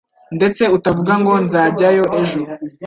[0.37, 2.39] ndetse utavuga ngo nzajyayo ejo